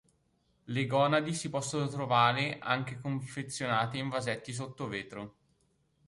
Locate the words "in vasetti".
3.99-4.51